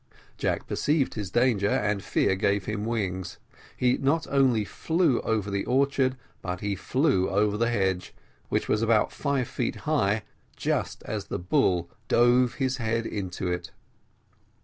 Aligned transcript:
Jack 0.35 0.65
perceived 0.65 1.13
his 1.13 1.29
danger, 1.29 1.69
and 1.69 2.03
fear 2.03 2.35
gave 2.35 2.65
him 2.65 2.85
wings; 2.87 3.37
he 3.77 3.99
not 3.99 4.25
only 4.31 4.65
flew 4.65 5.19
over 5.19 5.51
the 5.51 5.63
orchard, 5.65 6.17
but 6.41 6.61
he 6.61 6.75
flew 6.75 7.29
over 7.29 7.55
the 7.55 7.69
hedge, 7.69 8.11
which 8.49 8.67
was 8.67 8.81
about 8.81 9.11
five 9.11 9.47
feet 9.47 9.75
high, 9.85 10.23
just 10.55 11.03
as 11.03 11.25
the 11.25 11.37
bull 11.37 11.87
drove 12.09 12.55
his 12.55 12.77
head 12.77 13.05
into 13.05 13.47
it. 13.51 13.69